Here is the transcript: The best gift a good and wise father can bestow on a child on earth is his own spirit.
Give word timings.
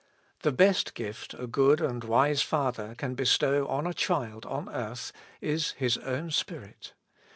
The 0.41 0.51
best 0.51 0.95
gift 0.95 1.35
a 1.35 1.45
good 1.45 1.79
and 1.79 2.03
wise 2.03 2.41
father 2.41 2.95
can 2.97 3.13
bestow 3.13 3.67
on 3.67 3.85
a 3.85 3.93
child 3.93 4.47
on 4.47 4.67
earth 4.69 5.11
is 5.41 5.73
his 5.73 5.99
own 5.99 6.31
spirit. 6.31 6.95